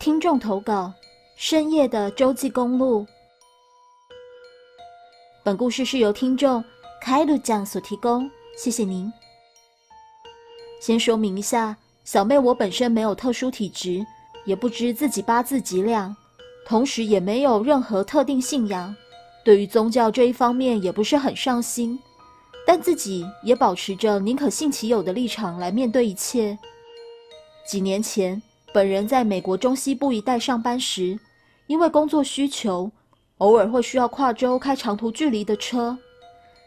[0.00, 0.90] 听众投稿：
[1.36, 3.06] 深夜的洲际公路。
[5.44, 6.64] 本故事是由听众
[7.02, 9.12] 凯鲁酱所提供，谢谢您。
[10.80, 14.02] 先说明一下，小妹我本身没有特殊体质，
[14.46, 16.16] 也不知自己八字几两，
[16.64, 18.96] 同时也没有任何特定信仰，
[19.44, 22.00] 对于宗教这一方面也不是很上心，
[22.66, 26.58] 但自己也保持着宁可信其有的立场来面对一切。
[27.68, 28.42] 几年前，
[28.72, 31.18] 本人在美国中西部一带上班时，
[31.66, 32.90] 因为工作需求。
[33.38, 35.96] 偶尔会需要跨州开长途距离的车。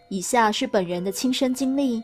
[0.09, 2.01] 以下是本人的亲身经历：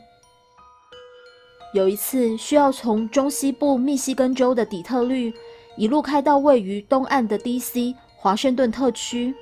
[1.74, 5.34] 有一次需要从中西部密西根州的底特律
[5.76, 7.96] 一路开到位于东岸的 D.C.
[8.16, 9.34] 华盛顿特区，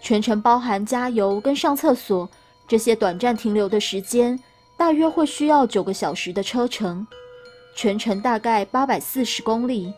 [0.00, 2.28] 全程包含加油跟上厕所
[2.66, 4.36] 这些短暂停留的时间，
[4.76, 7.06] 大约会需要九个小时的车程，
[7.74, 9.92] 全程大概八百四十公里。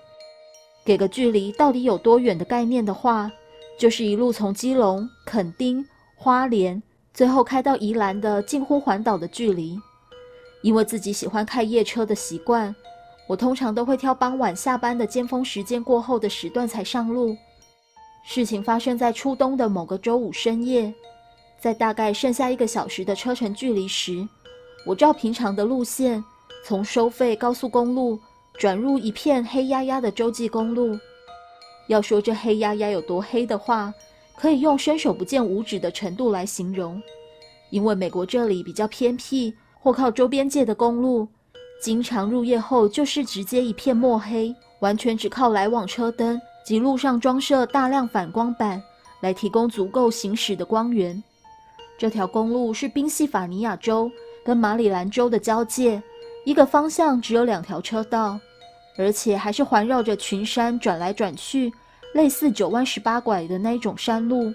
[0.84, 3.30] 给个距离到底有多远的概念的话。
[3.78, 6.80] 就是一路从基隆、垦丁、花莲，
[7.12, 9.76] 最后开到宜兰的近乎环岛的距离。
[10.62, 12.72] 因为自己喜欢开夜车的习惯，
[13.26, 17.36] 我通常都会挑傍晚下班的尖峰时间过后的时段才上路。
[18.24, 20.94] 事情发生在初冬的某个周五深夜，
[21.58, 24.28] 在大概剩下一个小时的车程距离时，
[24.86, 26.22] 我照平常的路线，
[26.64, 28.18] 从收费高速公路
[28.54, 30.98] 转入一片黑压压的洲际公路。
[31.88, 33.92] 要说这黑压压有多黑的话，
[34.36, 37.02] 可以用伸手不见五指的程度来形容。
[37.70, 41.26] 因为美国这里比较偏僻，或靠周边界的公路，
[41.80, 48.80] 经常入夜后就是直接一片墨黑，完全只靠来往车灯及路上装设大量反光板
[49.20, 51.20] 来提供足够行驶的光源。
[51.98, 54.10] 这条公路是宾夕法尼亚州
[54.44, 56.02] 跟马里兰州的交界，
[56.44, 58.38] 一个方向只有两条车道，
[58.96, 61.72] 而且还是环绕着群山转来转去。
[62.14, 64.52] 类似九弯十八拐的那一种山路，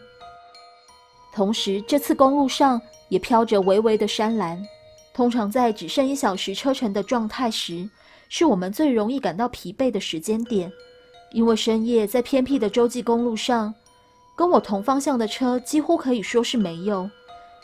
[1.34, 4.64] 同时这次公路上也飘着微微的山岚。
[5.12, 7.90] 通常在只剩一小时车程的状态时，
[8.30, 10.72] 是我们最容易感到疲惫的时间点，
[11.32, 13.74] 因为深夜在偏僻的洲际公路上，
[14.36, 17.10] 跟我同方向的车几乎可以说是没有，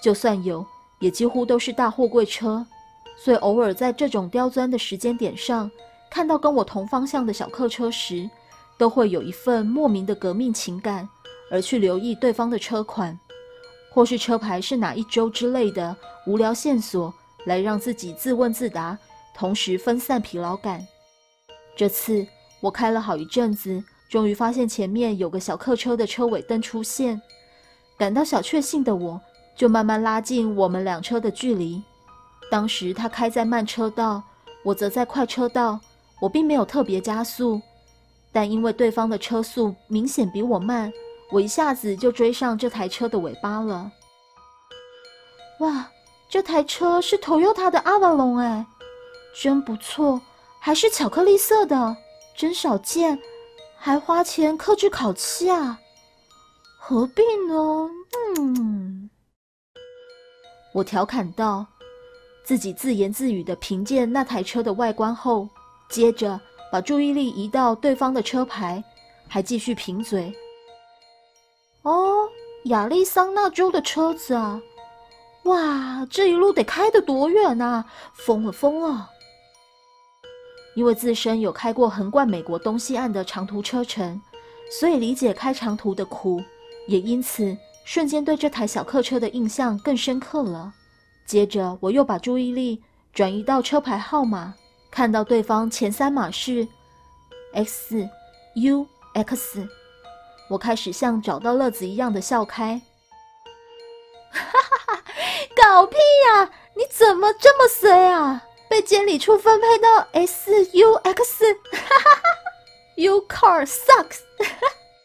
[0.02, 0.66] 就算有，
[0.98, 2.66] 也几乎都是大货柜车。
[3.24, 5.72] 所以偶尔在这种刁钻的时间点上，
[6.12, 8.30] 看到跟我同方向的小客车时，
[8.78, 11.08] 都会有一份莫名的革命情感，
[11.50, 13.18] 而去留意对方的车款，
[13.94, 15.96] 或是车牌是哪一周之类的
[16.28, 17.14] 无聊线索，
[17.46, 18.98] 来让自己自问自答，
[19.34, 20.86] 同时分散疲劳感。
[21.78, 22.28] 这次
[22.60, 27.22] 我开了好一阵子，终于发现前面有个小客车的车尾灯出现，
[27.98, 29.22] 感到小确幸的我，
[29.56, 31.82] 就慢慢拉近我们两车的距离。
[32.54, 34.22] 当时他开在慢车道，
[34.64, 35.80] 我则在快车道，
[36.22, 37.60] 我并没有特别加速。
[38.32, 40.94] 但因为对方的车速明显比我慢，
[41.32, 43.92] 我一下子就追上这台车的尾巴了。
[45.62, 45.90] 哇，
[46.30, 48.64] 这台车是 Toyota 的 Avalon 哎，
[49.42, 50.22] 真不错，
[50.60, 51.98] 还是巧克力色的，
[52.38, 53.18] 真少见，
[53.80, 55.80] 还花钱克制烤漆啊？
[56.78, 57.90] 何必呢？
[58.38, 59.10] 嗯，
[60.76, 61.66] 我调侃道，
[62.44, 65.48] 自己自言自语的评鉴那台车的外观后，
[65.90, 66.40] 接着。
[66.72, 68.84] 把注意力移到对方的车牌，
[69.28, 70.34] 还继续贫嘴。
[71.84, 72.28] 哦，
[72.64, 74.60] 亚利桑那州的车子啊！
[75.44, 77.86] 哇，这一路得开得多远啊！
[78.14, 79.08] 疯了疯了！
[80.76, 84.20] 因为自身有开过横贯美国东西岸的长途车程，
[84.72, 86.42] 所以理解开长途的苦，
[86.88, 87.56] 也因此
[87.86, 90.74] 瞬间对这台小客车的印象更深刻了。
[91.26, 94.54] 接着，我又把注意力转移到车牌号码。
[94.92, 96.68] 看到对方前三码是
[97.54, 98.08] X
[98.56, 99.68] U X，
[100.50, 102.80] 我开始像找到乐子一样的笑开。
[104.32, 105.04] 哈哈哈！
[105.56, 105.98] 搞屁
[106.28, 106.52] 呀！
[106.76, 108.44] 你怎么这么衰啊？
[108.70, 112.22] 被监理处分配到 S U X，哈哈哈
[112.96, 114.20] ！You car sucks！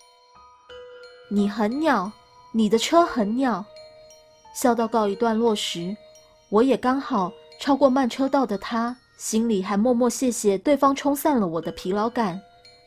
[1.31, 2.11] 你很鸟，
[2.53, 3.65] 你的车很鸟。
[4.55, 5.95] 笑到告一段落时，
[6.51, 8.97] 我也刚好超过慢车道的他。
[9.17, 12.41] 心里还默默谢谢对方冲散了我的疲劳感，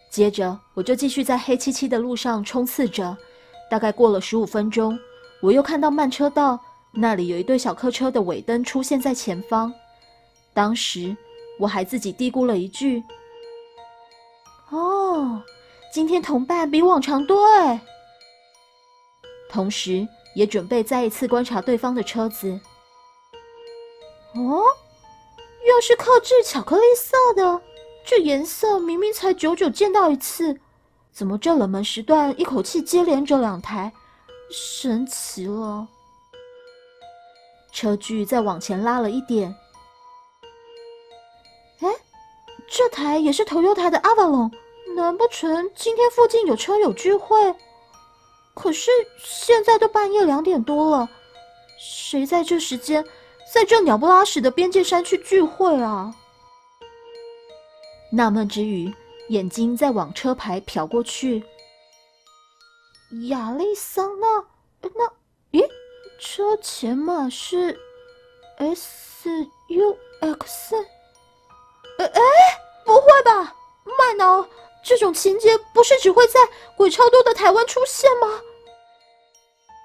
[0.09, 3.17] 接着我就继续在黑漆漆的路上冲刺着。
[3.69, 4.97] 大概过了十五分钟，
[5.41, 6.57] 我又看到慢车道
[6.93, 9.73] 那里有一对小客车的尾灯出现在前方。
[10.53, 11.13] 当时
[11.59, 13.03] 我还自己嘀咕了一句
[14.71, 15.41] ：“哦，
[15.93, 17.81] 今天同伴比往常多哎。”
[19.51, 22.57] 同时也准备再一次观察对方的车子。
[24.49, 24.63] 哦。
[25.67, 27.61] 又是克制巧克力色的，
[28.03, 30.59] 这颜色明明才久久见到一次，
[31.11, 33.91] 怎么这冷门时段一口气接连着两台？
[34.49, 35.88] 神奇了！
[37.71, 39.55] 车距再往前拉了一点。
[41.81, 41.89] 哎，
[42.67, 44.51] 这台也是头优台的阿瓦隆，
[44.95, 47.55] 难不成今天附近有车友聚会？
[48.53, 48.91] 可是
[49.23, 51.07] 现在都半夜两点多了，
[51.79, 53.05] 谁在这时间
[53.53, 56.15] 在这鸟不拉屎的边界山区聚会啊？
[58.09, 58.94] 纳闷之余，
[59.27, 61.44] 眼睛在往车牌瞟过去。
[63.27, 64.45] 亚利桑那，
[64.95, 65.06] 那，
[65.51, 65.68] 咦，
[66.18, 67.77] 车前码是
[68.57, 69.30] S
[69.68, 70.75] U X？
[71.98, 72.21] 哎哎，
[72.86, 73.53] 不会吧，
[73.83, 74.48] 麦脑，
[74.81, 76.39] 这种情节不是只会在
[76.77, 78.27] 鬼超多的台湾出现吗？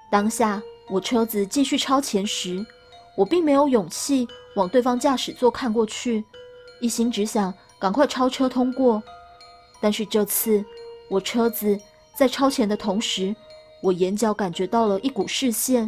[0.09, 2.65] 当下我车子继续超前时，
[3.17, 4.25] 我并没有勇气
[4.55, 6.23] 往对方驾驶座看过去，
[6.79, 9.03] 一心只想赶快超车通过。
[9.81, 10.63] 但是这次
[11.09, 11.77] 我车子。
[12.17, 13.35] 在超前的同时，
[13.79, 15.87] 我眼角感觉到了一股视线。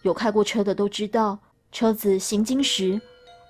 [0.00, 1.38] 有开过车的都知道，
[1.70, 2.98] 车子行经时，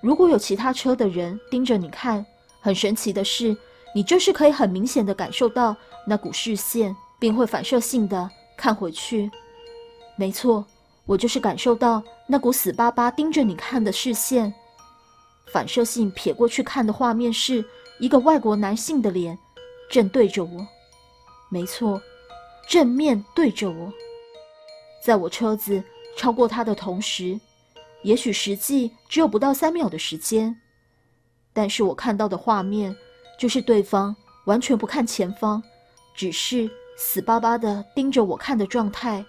[0.00, 2.26] 如果有其他车的人盯着你看，
[2.60, 3.56] 很神奇的是，
[3.94, 9.30] 你就是可以很明显的感受到那股视线，并会反射性的看回去。
[10.16, 10.66] 没错，
[11.06, 14.52] 我就是感受到那股死巴巴盯着你看的视线。
[15.52, 17.64] 反射性瞥过去看的画面是
[18.00, 19.38] 一个外国男性的脸，
[19.90, 20.66] 正对着我。
[21.50, 22.00] 没错，
[22.66, 23.92] 正面对着我，
[25.04, 25.80] 在我车子
[26.16, 27.38] 超过他的同时，
[28.02, 30.60] 也许实际只有不到三秒的时间，
[31.52, 32.96] 但是我看到的画面
[33.38, 34.16] 就是对方
[34.46, 35.62] 完全不看前方，
[36.14, 39.24] 只是死巴巴的盯着我看的状态。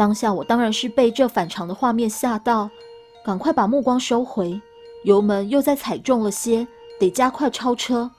[0.00, 2.70] 当下我当然是被这反常的画面吓到，
[3.22, 4.58] 赶快把目光收回，
[5.04, 6.66] 油门又再踩重了些，
[6.98, 8.10] 得加快超车。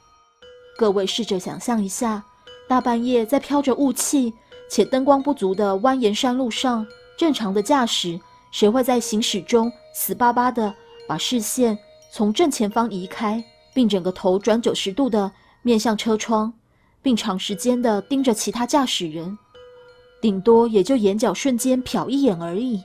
[0.78, 2.24] 各位试着想象一下。
[2.70, 4.32] 大半夜在飘着雾气
[4.70, 6.86] 且灯光不足的蜿蜒山路上，
[7.18, 10.72] 正常的驾驶谁会在行驶中死巴巴的
[11.08, 11.76] 把视线
[12.14, 13.44] 从正前方移开，
[13.74, 15.32] 并整个头转九十度的
[15.64, 16.54] 面向车窗，
[17.02, 19.36] 并长时间的盯着其他驾驶人？
[20.22, 22.82] 顶多也就眼角瞬间瞟一眼而已。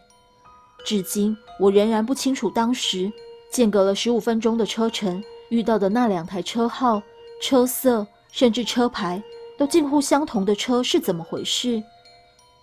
[0.84, 3.12] 至今我仍然不清楚当时
[3.52, 7.02] 间隔了十五分钟的车程遇到的那两台车号、
[7.42, 9.22] 车色甚至车牌。
[9.58, 11.82] 都近乎相同的车是怎么回事？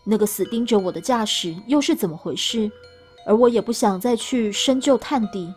[0.04, 2.72] 那个死盯着我的驾驶又是怎么回事？
[3.26, 5.52] 而我也不想再去深究探底。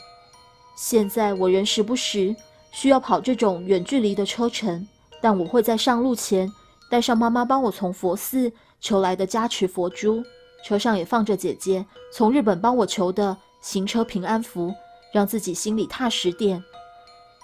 [0.78, 2.34] 现在我仍时不时
[2.72, 4.88] 需要跑这种远距离的车程，
[5.20, 6.50] 但我会在上路前
[6.90, 8.50] 带上妈妈帮我从佛寺
[8.86, 10.22] 求来的加持佛珠，
[10.64, 14.72] 车上也放着姐姐从日本帮我求的行车平安符，
[15.12, 16.62] 让自己心里踏实点。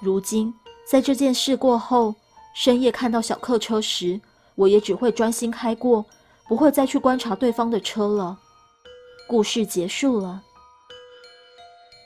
[0.00, 0.54] 如今
[0.86, 2.14] 在这件事过后。
[2.54, 4.20] 深夜看到小客车时，
[4.56, 6.04] 我也只会专心开过，
[6.46, 8.38] 不会再去观察对方的车了。
[9.26, 10.42] 故事结束了。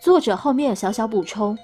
[0.00, 1.59] 作者后面有小小补充。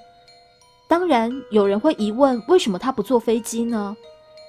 [0.89, 3.95] 当然，有人会疑问，为什么他不坐飞机呢？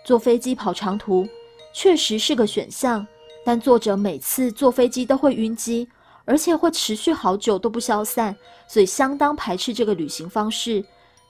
[0.04, 1.24] 坐飞机跑长途
[1.72, 3.06] 确实是个选项，
[3.44, 5.88] 但作者每次坐飞机都会晕机，
[6.24, 8.34] 而且会持续好久都不消散，
[8.66, 10.84] 所以相当排斥这个旅行方式。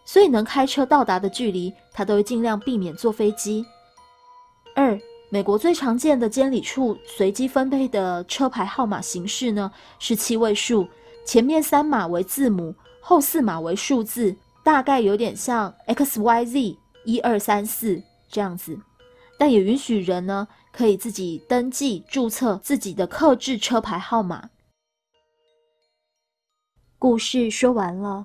[0.07, 3.65] 所以能开车到达的距离，他都会尽量避免坐飞机。
[4.75, 5.01] 二，
[5.31, 10.87] 美国最常见的监理处随机分配的车牌号码形式呢，是七位数，
[11.25, 18.79] 前面三码为字母，后四码为数字，大概有点像 X Y Z 一二三四这样子。
[19.39, 24.51] 但也允许人呢可以自己登记注册自己的克制车牌号码。
[26.99, 28.23] 故事说完了。